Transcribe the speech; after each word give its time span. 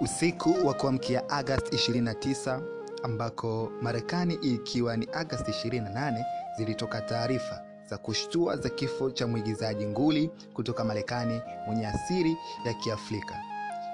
Usiku 0.00 0.66
wa 0.66 0.74
kuamkia 0.74 1.28
Agosti 1.28 1.76
29 1.76 2.60
ambako 3.02 3.72
Marekani 3.82 4.34
ikiwa 4.34 4.96
ni 4.96 5.08
Agosti 5.12 5.50
28 5.68 6.24
zilitoka 6.56 7.00
taarifa 7.00 7.65
za 7.90 7.98
kushtua 7.98 8.56
za 8.56 8.68
kifo 8.68 9.10
cha 9.10 9.26
mwigizaji 9.26 9.86
nguli 9.86 10.30
kutoka 10.54 10.84
Marekani 10.84 11.40
mwenye 11.66 11.86
asili 11.86 12.36
ya 12.64 12.74
Kiafrika, 12.74 13.42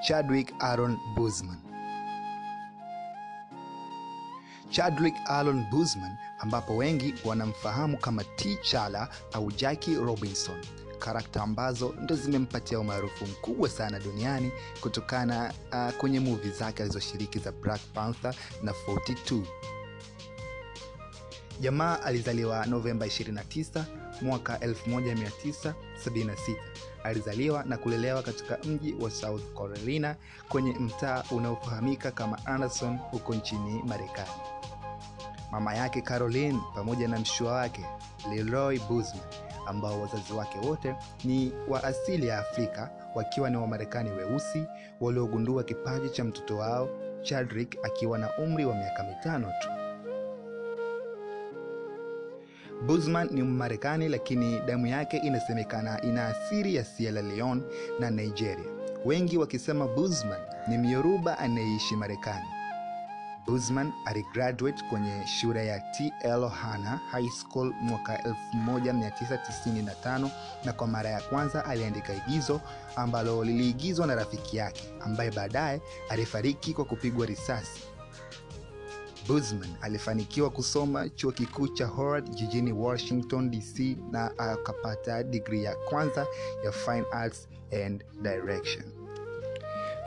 Chadwick 0.06 0.52
Aaron 0.60 0.96
Boseman. 1.16 1.59
Chadwick 4.70 5.14
Aaron 5.27 5.64
Boseman 5.70 6.16
ambapo 6.38 6.77
wengi 6.77 7.14
wanamfahamu 7.24 7.97
kama 7.98 8.24
T'Challa 8.24 9.09
au 9.33 9.52
Jackie 9.52 9.97
Robinson, 9.97 10.64
karakta 10.98 11.42
ambazo 11.42 11.95
ndo 12.02 12.16
zimempatia 12.16 12.80
umaarufu 12.80 13.27
mkubwa 13.27 13.69
sana 13.69 13.98
duniani 13.98 14.52
kutokana 14.80 15.52
uh, 15.72 15.95
kwenye 15.95 16.20
movie 16.20 16.50
zake 16.50 16.83
alizoshiriki 16.83 17.38
za 17.38 17.52
Black 17.52 17.80
Panther 17.95 18.34
na 18.62 18.72
42. 18.72 19.42
Jamaa 21.62 22.02
alizaliwa 22.02 22.66
Novemba 22.66 23.07
29 23.07 23.84
mwaka 24.23 24.57
1976. 24.57 26.57
Alizaliwa 27.05 27.65
na 27.65 27.77
kulelewa 27.77 28.23
katika 28.23 28.59
mji 28.65 28.95
wa 29.01 29.11
South 29.11 29.43
Carolina 29.59 30.17
kwenye 30.48 30.73
mtaa 30.73 31.25
unaofahamika 31.31 32.11
kama 32.11 32.47
Anderson 32.47 32.98
huko 33.11 33.34
nchini 33.34 33.83
Marekani. 33.86 34.31
Mama 35.53 35.75
yake 35.75 36.01
Caroline 36.01 36.59
pamoja 36.75 37.09
na 37.09 37.19
mshua 37.20 37.53
wake 37.53 37.84
Leroy 38.31 38.79
busman 38.79 39.25
ambao 39.67 40.01
wazazi 40.01 40.33
wake 40.33 40.58
wote 40.58 40.95
ni 41.25 41.53
wa 41.69 41.84
asili 41.84 42.27
ya 42.27 42.39
Afrika 42.39 42.91
wakiwa 43.14 43.51
ni 43.51 43.56
Wamarekani 43.56 44.11
weusi 44.11 44.64
waliogundua 45.01 45.64
kipaji 45.64 46.11
cha 46.11 46.25
mtoto 46.25 46.56
wao 46.56 46.89
Chadrick 47.23 47.77
akiwa 47.83 48.19
na 48.19 48.36
umri 48.39 48.64
wa 48.64 48.75
miaka 48.75 49.03
mitano 49.03 49.53
tu. 49.62 49.81
Boseman 52.86 53.28
ni 53.33 53.42
Mmarekani 53.42 54.08
lakini 54.08 54.61
damu 54.61 54.86
yake 54.86 55.16
inasemekana 55.16 56.00
ina 56.02 56.27
asili 56.27 56.75
ya 56.75 56.84
Sierra 56.84 57.22
Leone 57.22 57.62
na 58.00 58.11
Nigeria, 58.11 58.64
wengi 59.05 59.39
wakisema 59.39 59.89
busman 59.89 60.41
ni 60.69 60.78
Myoruba 60.78 61.39
anayeishi 61.39 61.97
Marekani. 61.97 62.47
busman 63.47 63.92
aligraduate 64.06 64.84
kwenye 64.91 65.27
shule 65.27 65.66
ya 65.66 65.80
TL 65.80 66.48
Hanna 66.48 67.00
High 67.11 67.28
School 67.28 67.74
mwaka 67.80 68.16
1995 68.66 70.28
na 70.64 70.72
kwa 70.72 70.86
mara 70.86 71.11
ya 71.11 71.20
kwanza 71.20 71.64
aliandika 71.64 72.12
igizo 72.14 72.61
ambalo 72.96 73.44
liliigizwa 73.44 74.06
na 74.06 74.14
rafiki 74.14 74.56
yake 74.56 74.83
ambaye 75.00 75.30
baadaye 75.30 75.80
alifariki 76.08 76.74
kwa 76.74 76.84
kupigwa 76.84 77.27
risasi. 77.27 77.92
Boseman 79.28 79.69
alifanikiwa 79.81 80.51
kusoma 80.51 81.09
chuo 81.09 81.33
kikuu 81.33 81.69
cha 81.69 81.87
Howard 81.87 82.31
jijini 82.31 82.73
Washington 82.73 83.51
DC 83.51 83.97
na 84.11 84.39
akapata 84.39 85.23
digrii 85.23 85.64
ya 85.64 85.75
kwanza 85.77 86.27
ya 86.64 86.73
Fine 86.73 87.05
Arts 87.12 87.48
and 87.87 88.05
Direction. 88.23 88.84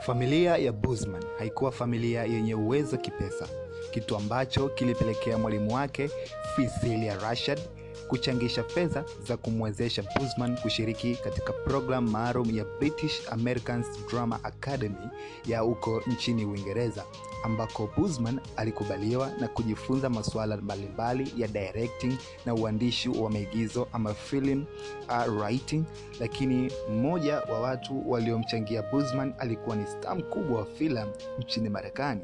Familia 0.06 0.56
ya 0.56 0.72
busman 0.72 1.24
haikuwa 1.38 1.72
familia 1.72 2.24
yenye 2.24 2.54
uwezo 2.54 2.96
kipesa, 2.96 3.48
kitu 3.90 4.16
ambacho 4.16 4.68
kilipelekea 4.68 5.38
mwalimu 5.38 5.74
wake 5.74 6.10
Fizilia 6.56 7.16
Rashad 7.18 7.60
kuchangisha 8.08 8.64
fedha 8.64 9.04
za 9.28 9.36
kumwezesha 9.36 10.02
busman 10.20 10.56
kushiriki 10.56 11.16
katika 11.24 11.52
programu 11.52 12.10
maalum 12.10 12.56
ya 12.56 12.64
British 12.64 13.28
Americans 13.30 13.86
Drama 14.10 14.44
Academy 14.44 15.08
ya 15.46 15.60
huko 15.60 16.02
nchini 16.06 16.44
Uingereza, 16.44 17.04
ambako 17.44 17.90
busman 17.96 18.40
alikubaliwa 18.56 19.30
na 19.40 19.48
kujifunza 19.48 20.10
masuala 20.10 20.56
mbalimbali 20.56 21.32
ya 21.36 21.48
directing 21.48 22.16
na 22.46 22.54
uandishi 22.54 23.08
wa 23.08 23.30
maigizo 23.30 23.88
ama 23.92 24.14
film 24.14 24.64
uh, 25.08 25.40
writing. 25.42 25.84
Lakini 26.20 26.72
mmoja 26.90 27.40
wa 27.40 27.60
watu 27.60 28.10
waliomchangia 28.10 28.82
busman 28.82 29.34
alikuwa 29.38 29.76
ni 29.76 29.86
star 29.86 30.16
mkubwa 30.16 30.58
wa 30.58 30.66
filamu 30.66 31.12
nchini 31.38 31.68
Marekani, 31.68 32.20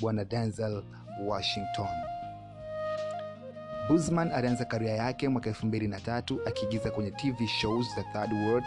bwana 0.00 0.24
Denzel 0.24 0.82
Washington. 1.26 2.13
Boseman 3.88 4.32
alianza 4.32 4.64
karia 4.64 4.94
yake 4.94 5.28
mwaka 5.28 5.50
2003 5.50 6.48
akiigiza 6.48 6.90
kwenye 6.90 7.10
TV 7.10 7.46
shows 7.46 7.94
The 7.94 8.02
Third 8.02 8.32
World, 8.32 8.64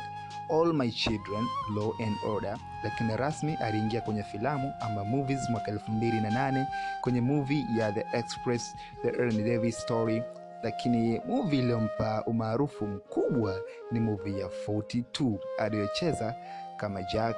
All 0.50 0.73
My 0.73 0.91
Children, 0.91 1.45
Law 1.75 1.91
and 2.05 2.16
Order, 2.35 2.57
lakini 2.83 3.17
rasmi 3.17 3.53
aliingia 3.56 4.01
kwenye 4.01 4.23
filamu 4.23 4.73
ama 4.81 5.03
movies 5.03 5.50
mwaka 5.50 5.72
2008 5.72 6.66
kwenye 7.01 7.22
movie 7.22 7.66
ya 7.77 7.91
The 7.91 8.06
Express, 8.17 8.75
The 9.01 9.07
Ernie 9.22 9.44
Davis 9.44 9.77
Story, 9.81 10.23
lakini 10.63 11.22
movie 11.27 11.59
iliyompa 11.59 12.23
umaarufu 12.25 12.88
mkubwa 12.88 13.61
ni 13.91 14.00
movie 14.00 14.39
ya 14.39 14.47
42 14.67 15.38
aliyocheza 15.57 16.35
kama 16.77 17.03
Jack 17.03 17.38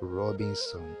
Robinson. 0.00 0.94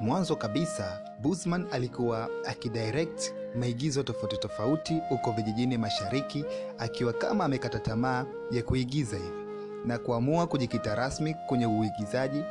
Mwanzo 0.00 0.36
kabisa 0.36 1.00
busman 1.22 1.66
alikuwa 1.72 2.28
akidirect 2.46 3.32
maigizo 3.58 4.02
tofauti 4.02 4.36
tofauti 4.36 5.00
huko 5.08 5.32
vijijini 5.32 5.78
mashariki, 5.78 6.44
akiwa 6.78 7.12
kama 7.12 7.44
amekata 7.44 7.78
tamaa 7.78 8.24
ya 8.50 8.62
kuigiza 8.62 9.16
hivi 9.16 9.44
na 9.84 9.98
kuamua 9.98 10.46
kujikita 10.46 10.94
rasmi 10.94 11.34
kwenye 11.46 11.66
uigizaji 11.66 12.42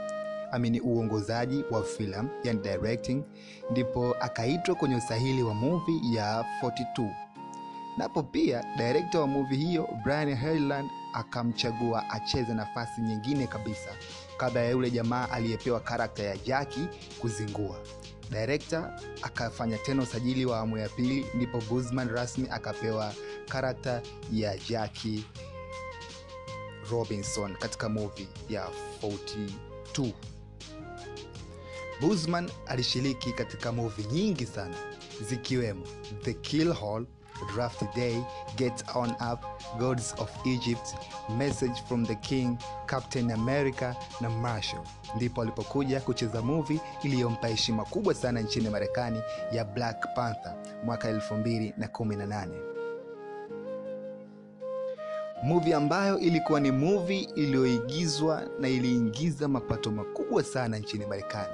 amini 0.51 0.79
uongozaji 0.81 1.63
wa 1.71 1.83
filamu 1.83 2.29
yani 2.43 2.59
directing, 2.59 3.23
ndipo 3.71 4.15
akaitwa 4.19 4.75
kwenye 4.75 4.95
usahili 4.95 5.43
wa 5.43 5.53
movie 5.53 6.15
ya 6.15 6.45
42 6.63 7.09
napo 7.97 8.23
pia 8.23 8.63
director 8.77 9.21
wa 9.21 9.27
movie 9.27 9.57
hiyo 9.57 9.89
Brian 10.03 10.35
Helgeland 10.35 10.89
akamchagua 11.13 12.09
acheze 12.09 12.53
nafasi 12.53 13.01
nyingine 13.01 13.47
kabisa 13.47 13.89
kabla 14.37 14.61
ya 14.61 14.69
yule 14.71 14.89
jamaa 14.91 15.29
aliyepewa 15.29 15.79
karakta 15.79 16.23
ya 16.23 16.37
jaki 16.37 16.87
kuzingua. 17.21 17.79
direkta 18.31 18.99
akafanya 19.21 19.77
tena 19.77 20.03
usajili 20.03 20.45
wa 20.45 20.57
awamu 20.57 20.77
ya 20.77 20.89
pili, 20.89 21.25
ndipo 21.33 21.57
guzman 21.61 22.09
rasmi 22.09 22.47
akapewa 22.51 23.13
karakta 23.49 24.01
ya 24.31 24.57
jaki 24.57 25.25
Robinson 26.91 27.55
katika 27.55 27.89
movie 27.89 28.27
ya 28.49 28.67
42. 29.01 30.11
Guzman 32.01 32.49
alishiriki 32.67 33.33
katika 33.33 33.71
movie 33.71 34.05
nyingi 34.05 34.45
sana 34.45 34.75
zikiwemo 35.29 35.85
The 36.21 36.33
Kill 36.33 36.73
Hall, 36.73 37.05
Draft 37.55 37.95
Day, 37.95 38.21
Get 38.55 38.83
On 38.95 39.09
Up, 39.09 39.39
Gods 39.79 40.15
of 40.19 40.31
Egypt, 40.45 40.95
Message 41.37 41.81
from 41.87 42.05
the 42.05 42.15
King, 42.15 42.57
Captain 42.87 43.31
America 43.31 43.95
na 44.21 44.29
Marshall. 44.29 44.83
Ndipo 45.15 45.41
alipokuja 45.41 45.99
kucheza 46.01 46.41
movie 46.41 46.79
iliyompa 47.03 47.47
heshima 47.47 47.85
kubwa 47.85 48.13
sana 48.13 48.41
nchini 48.41 48.69
Marekani 48.69 49.21
ya 49.51 49.65
Black 49.65 50.15
Panther 50.15 50.55
mwaka 50.85 51.11
2018. 51.11 52.47
muvi 55.43 55.73
ambayo 55.73 56.19
ilikuwa 56.19 56.59
ni 56.59 56.71
muvi 56.71 57.19
iliyoigizwa 57.19 58.43
na 58.59 58.67
iliingiza 58.67 59.47
mapato 59.47 59.91
makubwa 59.91 60.43
sana 60.43 60.77
nchini 60.77 61.05
Marekani. 61.05 61.53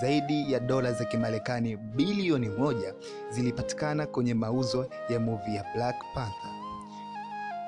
Zaidi 0.00 0.52
ya 0.52 0.60
dola 0.60 0.92
za 0.92 1.04
Kimarekani 1.04 1.76
bilioni 1.76 2.48
moja 2.48 2.94
zilipatikana 3.30 4.06
kwenye 4.06 4.34
mauzo 4.34 4.86
ya 5.08 5.20
muvi 5.20 5.54
ya 5.56 5.64
Black 5.74 5.96
Panther. 6.14 6.47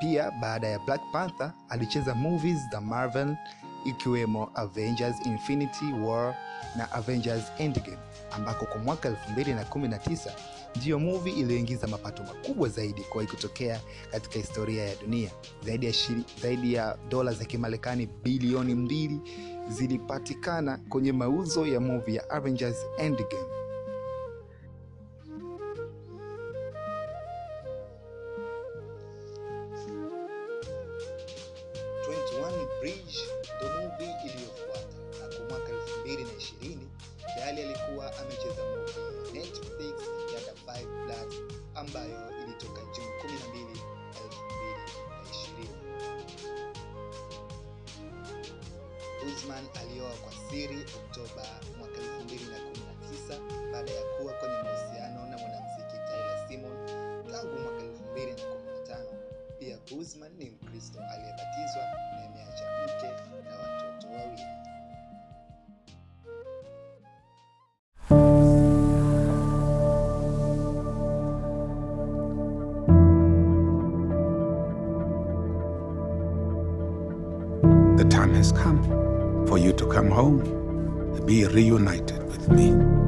Pia 0.00 0.31
baada 0.31 0.69
ya 0.69 0.79
Black 0.79 1.00
Panther 1.12 1.52
alicheza 1.69 2.14
movies 2.14 2.70
za 2.73 2.81
Marvel 2.81 3.37
ikiwemo 3.85 4.50
Avengers 4.55 5.26
Infinity 5.26 5.93
War 6.05 6.35
na 6.76 6.93
Avengers 6.93 7.44
Endgame 7.58 7.99
ambako 8.31 8.67
kwa 8.67 8.79
mwaka 8.81 9.11
2019 9.11 10.31
ndiyo 10.76 10.99
movie 10.99 11.32
iliyoingiza 11.32 11.87
mapato 11.87 12.23
makubwa 12.23 12.69
zaidi 12.69 13.00
kwa 13.00 13.25
kutokea 13.26 13.81
katika 14.12 14.35
historia 14.38 14.85
ya 14.88 14.94
dunia. 14.97 15.31
Zaidi 15.64 15.87
ya, 15.87 15.93
shiri, 15.93 16.25
zaidi 16.43 16.75
ya 16.75 16.99
dola 17.08 17.32
za 17.32 17.44
Kimarekani 17.44 18.06
bilioni 18.06 18.75
mbili 18.75 19.20
zilipatikana 19.69 20.79
kwenye 20.88 21.12
mauzo 21.12 21.67
ya 21.67 21.81
movie 21.81 22.14
ya 22.14 22.31
Avengers 22.31 22.76
Endgame. 22.99 23.59
Bridge 32.80 33.18
the 33.60 33.66
movie 33.66 34.14
iliyofuata 34.24 34.96
na 35.20 35.26
kwa 35.36 35.44
mwaka 35.48 35.72
2020 35.72 36.78
tayari 37.34 37.62
alikuwa 37.62 38.16
amecheza 38.18 38.62
movie 38.64 38.94
ya 39.26 39.32
Netflix 39.32 39.94
ya 40.34 40.40
The 40.40 40.54
Five 40.66 40.88
Bloods 40.88 41.36
ambayo 41.74 42.18
ilitoka 42.44 42.80
Juni 42.82 43.08
12, 43.22 43.76
2020. 45.60 45.68
Guzman 49.24 49.64
alioa 49.80 50.10
kwa 50.10 50.32
siri 50.50 50.78
Oktoba 50.96 51.60
The 78.00 78.08
time 78.08 78.32
has 78.32 78.50
come 78.50 78.82
for 79.47 79.58
you 79.58 79.75
to 79.75 79.87
come 79.93 80.11
home 80.11 80.41
be 81.26 81.44
reunited 81.44 82.26
with 82.29 82.49
me. 82.49 83.00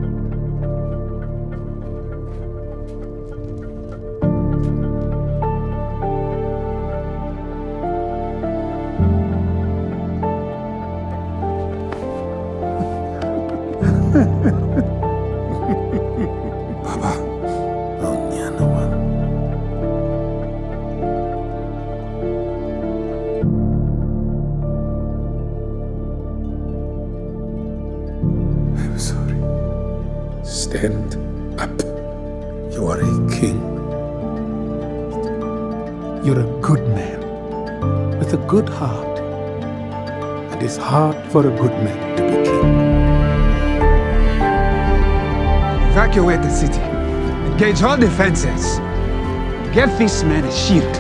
With 38.33 38.43
a 38.43 38.47
good 38.47 38.69
heart. 38.69 39.19
And 40.53 40.63
it's 40.63 40.77
hard 40.77 41.17
for 41.31 41.41
a 41.47 41.51
good 41.57 41.73
man 41.85 42.17
to 42.17 42.23
be 42.23 42.33
king. 42.45 42.75
Evacuate 45.93 46.43
the 46.43 46.51
city. 46.51 46.81
Engage 47.51 47.83
all 47.83 47.97
defenses. 47.97 48.79
Get 49.75 49.99
this 49.99 50.23
man 50.23 50.45
a 50.45 50.53
shield. 50.53 50.95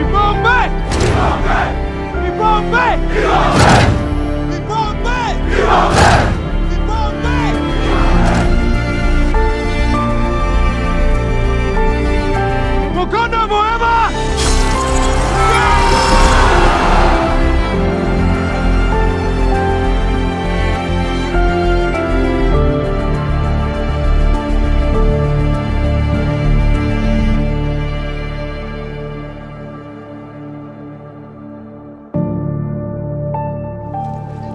Ibombe! 0.00 0.68
Ibombe! 1.10 1.60
Ibombe! 2.28 2.88
Ibombe! 4.56 5.24
Wakanda 5.66 6.03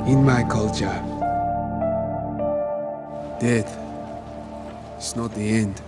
In 0.09 0.25
my 0.25 0.41
culture, 0.41 0.99
death 3.39 3.77
is 4.97 5.15
not 5.15 5.31
the 5.35 5.47
end. 5.47 5.79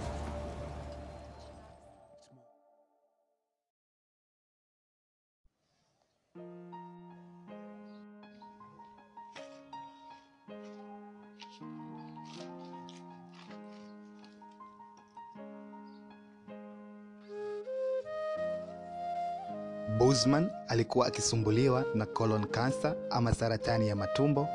Boseman 20.01 20.49
alikuwa 20.67 21.07
akisumbuliwa 21.07 21.85
na 21.95 22.05
colon 22.05 22.45
cancer 22.45 22.95
ama 23.09 23.33
saratani 23.33 23.87
ya 23.87 23.95
matumbo 23.95 24.47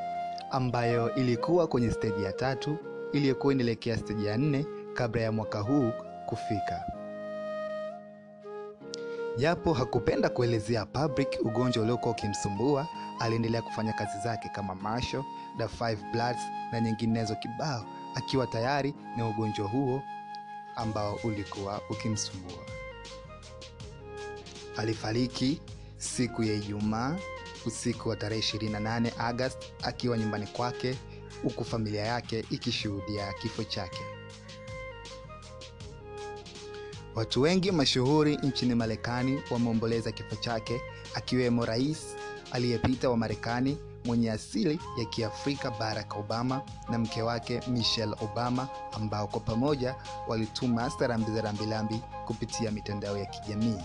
ambayo 0.51 1.15
ilikuwa 1.15 1.67
kwenye 1.67 1.91
steji 1.91 2.23
ya 2.25 2.33
tatu 2.33 2.77
iliyokuwa 3.13 3.53
inaelekea 3.53 3.99
steji 3.99 4.27
ya 4.27 4.37
nne 4.39 4.67
kabla 4.95 5.23
ya 5.23 5.33
mwaka 5.33 5.61
huu 5.61 5.93
kufika. 6.27 6.83
Japo 9.39 9.73
hakupenda 9.73 10.29
kuelezea 10.29 10.87
public 10.87 11.29
ugonjwa 11.45 11.83
uliokuwa 11.83 12.13
ukimsumbua, 12.13 12.87
aliendelea 13.21 13.63
kufanya 13.63 13.93
kazi 13.93 14.19
zake 14.25 14.49
kama 14.49 14.75
masho, 14.75 15.25
The 15.59 15.69
Five 15.69 15.99
Bloods 16.13 16.43
na 16.73 16.81
nyinginezo 16.81 17.35
kibao, 17.35 17.85
akiwa 18.15 18.47
tayari 18.47 18.95
na 19.17 19.29
ugonjwa 19.29 19.69
huo 19.69 20.03
ambao 20.77 21.19
ulikuwa 21.25 21.81
ukimsumbua. 21.91 22.76
Alifariki 24.77 25.61
siku 25.99 26.43
ya 26.43 26.55
Ijumaa 26.55 27.17
usiku 27.67 28.09
wa 28.09 28.17
tarehe 28.17 28.43
28 28.43 29.11
Agosti 29.19 29.73
akiwa 29.83 30.19
nyumbani 30.19 30.47
kwake 30.47 30.99
huku 31.43 31.65
familia 31.65 32.03
yake 32.07 32.45
ikishuhudia 32.51 33.33
kifo 33.33 33.65
chake. 33.65 34.01
Watu 37.15 37.41
wengi 37.41 37.73
mashuhuri 37.73 38.37
nchini 38.37 38.75
Marekani 38.75 39.43
wameomboleza 39.51 40.13
kifo 40.13 40.37
chake 40.37 40.81
akiwemo 41.15 41.65
rais 41.65 41.99
aliyepita 42.53 43.11
wa 43.11 43.17
Marekani 43.17 43.79
mwenye 44.05 44.31
asili 44.31 44.81
ya 44.99 45.05
Kiafrika 45.05 45.71
Barack 45.71 46.17
Obama 46.17 46.63
na 46.91 46.99
mke 46.99 47.23
wake 47.23 47.61
Michelle 47.69 48.17
Obama 48.21 48.69
ambao 48.93 49.27
kwa 49.27 49.41
pamoja 49.41 49.95
walituma 50.29 50.91
starambi 50.91 51.33
za 51.33 51.41
rambirambi 51.43 52.01
kupitia 52.27 52.71
mitandao 52.71 53.19
ya 53.19 53.27
kijamii. 53.27 53.79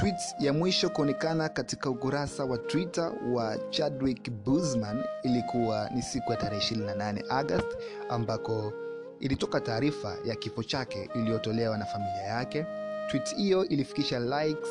Tweets 0.00 0.34
ya 0.38 0.52
mwisho 0.52 0.90
kuonekana 0.90 1.48
katika 1.48 1.90
ukurasa 1.90 2.44
wa 2.44 2.58
Twitter 2.58 3.12
wa 3.32 3.58
Chadwick 3.70 4.30
Boseman 4.30 5.04
ilikuwa 5.22 5.90
ni 5.94 6.02
siku 6.02 6.30
ya 6.32 6.36
tarehe 6.36 6.74
28 6.74 7.22
Agosti 7.28 7.76
ambako 8.08 8.72
ilitoka 9.20 9.60
taarifa 9.60 10.16
ya 10.24 10.34
kifo 10.36 10.62
chake 10.62 11.10
iliyotolewa 11.14 11.78
na 11.78 11.84
familia 11.84 12.22
yake. 12.22 12.66
Tweet 13.10 13.36
hiyo 13.36 13.64
ilifikisha 13.68 14.18
likes 14.20 14.68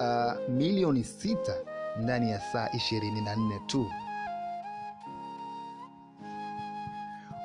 uh, 0.00 0.48
milioni 0.48 1.00
6 1.00 1.36
ndani 2.00 2.30
ya 2.30 2.40
saa 2.52 2.66
24 2.66 3.66
tu. 3.66 3.86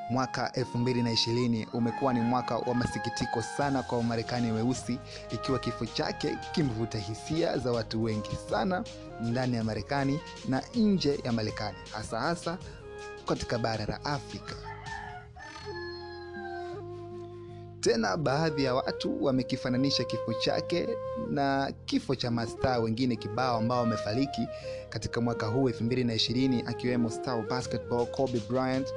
Mwaka 0.09 0.51
2020 0.55 1.67
umekuwa 1.73 2.13
ni 2.13 2.19
mwaka 2.21 2.57
wa 2.57 2.75
masikitiko 2.75 3.41
sana 3.41 3.83
kwa 3.83 3.97
wamarekani 3.97 4.51
weusi 4.51 4.99
ikiwa 5.31 5.59
kifo 5.59 5.85
chake 5.85 6.37
kimevuta 6.51 6.97
hisia 6.97 7.57
za 7.57 7.71
watu 7.71 8.03
wengi 8.03 8.37
sana 8.49 8.83
ndani 9.21 9.55
ya 9.55 9.63
marekani 9.63 10.19
na 10.49 10.63
nje 10.75 11.19
ya 11.23 11.31
marekani 11.31 11.77
hasa 11.93 12.19
hasa 12.19 12.57
katika 13.27 13.57
bara 13.59 13.85
la 13.85 14.05
afrika 14.05 14.55
tena 17.87 18.17
baadhi 18.17 18.63
ya 18.63 18.75
watu 18.75 19.23
wamekifananisha 19.23 20.03
kifo 20.03 20.33
chake 20.33 20.89
na 21.29 21.73
kifo 21.85 22.15
cha 22.15 22.31
mastaa 22.31 22.79
wengine 22.79 23.15
kibao 23.15 23.57
ambao 23.57 23.79
wamefariki 23.79 24.47
katika 24.89 25.21
mwaka 25.21 25.47
huu 25.47 25.69
2020 25.69 26.69
akiwemo 26.69 27.09
star 27.09 27.35
wa 27.35 27.41
basketball 27.43 28.05
kobe 28.05 28.41
bryant 28.49 28.93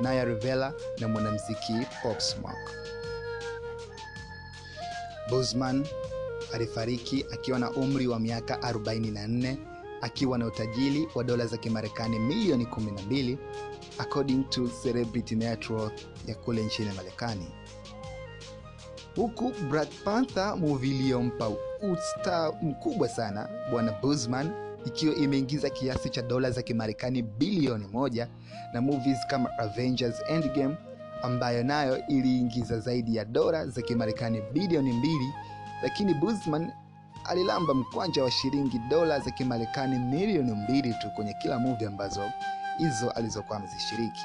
naya 0.00 0.24
rivela 0.24 0.74
na 1.00 1.08
mwanamziki 1.08 1.72
pop 2.02 2.18
bosman 5.30 5.86
alifariki 6.54 7.26
akiwa 7.32 7.58
na 7.58 7.70
umri 7.70 8.06
wa 8.06 8.20
miaka 8.20 8.54
44 8.56 9.56
akiwa 10.00 10.38
na 10.38 10.46
utajiri 10.46 11.08
wa 11.14 11.24
dola 11.24 11.46
za 11.46 11.56
kimarekani 11.56 12.18
milioni 12.18 12.64
12 12.64 13.36
according 13.98 14.44
to 14.50 14.68
celebrity 14.82 15.34
Network 15.34 15.92
ya 16.26 16.34
kule 16.34 16.62
nchini 16.64 16.90
marekani 16.96 17.61
huku 19.16 19.52
black 19.70 19.88
panther 20.04 20.56
movie 20.56 20.90
iliyompa 20.90 21.50
usta 21.92 22.52
mkubwa 22.62 23.08
sana 23.08 23.48
bwana 23.70 23.92
bosman 23.92 24.50
ikiwa 24.86 25.14
imeingiza 25.14 25.70
kiasi 25.70 26.10
cha 26.10 26.22
dola 26.22 26.50
za 26.50 26.62
kimarekani 26.62 27.22
bilioni 27.22 27.86
moja 27.92 28.28
na 28.72 28.80
movies 28.80 29.26
kama 29.26 29.58
avengers 29.58 30.22
endgame 30.28 30.76
ambayo 31.22 31.64
nayo 31.64 32.06
iliingiza 32.06 32.78
zaidi 32.80 33.16
ya 33.16 33.24
dola 33.24 33.66
za 33.66 33.82
kimarekani 33.82 34.40
bilioni 34.52 34.92
mbili 34.92 35.32
lakini 35.82 36.14
bosman 36.14 36.72
alilamba 37.24 37.74
mkwanja 37.74 38.24
wa 38.24 38.30
shilingi 38.30 38.78
dola 38.78 39.20
za 39.20 39.30
kimarekani 39.30 39.98
milioni 39.98 40.52
mbili 40.52 40.94
tu 40.94 41.10
kwenye 41.16 41.34
kila 41.42 41.58
movie 41.58 41.86
ambazo 41.88 42.20
hizo 42.78 43.10
alizokuwa 43.10 43.58
amezishiriki 43.58 44.22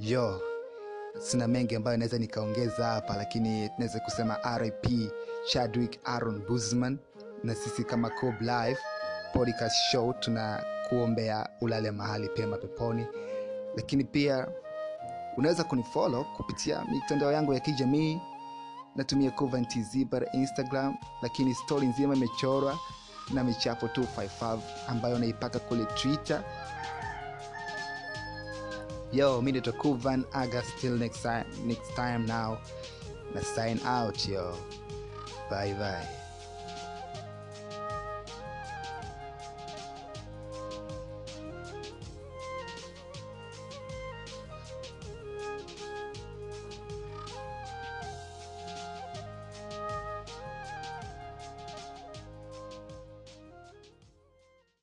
yo 0.00 0.40
sina 1.18 1.48
mengi 1.48 1.76
ambayo 1.76 1.96
naweza 1.96 2.18
nikaongeza 2.18 2.86
hapa 2.86 3.16
lakini 3.16 3.70
naweza 3.78 4.00
kusema 4.00 4.58
rip 4.58 4.86
chadwick 5.48 5.98
aron 6.04 6.42
busman 6.48 6.98
na 7.44 7.54
sisi 7.54 7.84
kama 7.84 8.10
Cob 8.10 8.40
live 8.40 8.78
podcast 9.32 9.76
show 9.92 10.12
tuna 10.12 10.64
kuombea 10.88 11.48
ulale 11.60 11.90
mahali 11.90 12.28
pema 12.28 12.56
peponi. 12.56 13.06
Lakini 13.76 14.04
pia 14.04 14.48
unaweza 15.36 15.64
kunifolo 15.64 16.24
kupitia 16.36 16.84
mitandao 16.92 17.32
yangu 17.32 17.54
ya 17.54 17.60
kijamii. 17.60 18.20
Natumia 18.96 19.30
covantz 19.30 19.68
TZ 19.74 19.96
instagram 20.32 20.96
lakini 21.22 21.54
stori 21.54 21.86
nzima 21.86 22.14
imechorwa 22.16 22.78
na 23.34 23.44
michapo 23.44 23.86
255 23.86 24.58
ambayo 24.88 25.18
naipaka 25.18 25.58
kule 25.58 25.84
twitter 25.84 26.42
yo 29.12 29.40
mi 29.40 29.52
nito 29.52 29.72
kuvan 29.72 30.24
aga 30.34 30.62
still 30.76 30.96
next 30.96 31.22
time, 31.22 31.46
next 31.64 31.94
time 31.96 32.26
now. 32.26 32.58
Na 33.34 33.40
sign 33.40 33.80
out 33.84 34.16
yo. 34.28 34.56
Bye 35.50 35.72
bye 35.76 36.27